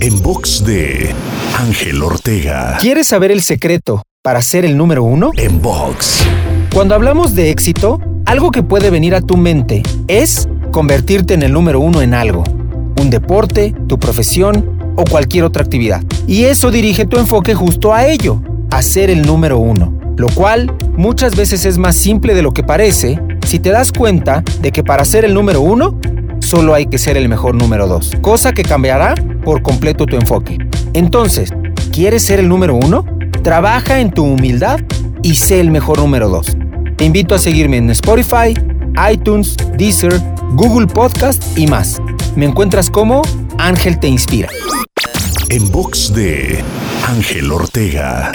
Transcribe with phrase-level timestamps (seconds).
[0.00, 1.14] En box de
[1.58, 2.78] Ángel Ortega.
[2.80, 5.30] ¿Quieres saber el secreto para ser el número uno?
[5.36, 6.24] En box.
[6.72, 11.52] Cuando hablamos de éxito, algo que puede venir a tu mente es convertirte en el
[11.52, 12.44] número uno en algo.
[13.00, 16.02] Un deporte, tu profesión o cualquier otra actividad.
[16.26, 19.98] Y eso dirige tu enfoque justo a ello, a ser el número uno.
[20.16, 23.18] Lo cual muchas veces es más simple de lo que parece
[23.50, 25.98] si te das cuenta de que para ser el número uno,
[26.50, 28.10] solo hay que ser el mejor número dos.
[28.22, 29.14] Cosa que cambiará
[29.44, 30.58] por completo tu enfoque.
[30.94, 31.50] Entonces,
[31.92, 33.04] ¿quieres ser el número uno?
[33.44, 34.80] Trabaja en tu humildad
[35.22, 36.56] y sé el mejor número 2.
[36.96, 38.58] Te invito a seguirme en Spotify,
[39.12, 40.20] iTunes, Deezer,
[40.54, 42.02] Google Podcast y más.
[42.34, 43.22] Me encuentras como
[43.58, 44.48] Ángel Te Inspira.
[45.50, 46.64] En box de
[47.06, 48.32] Ángel Ortega.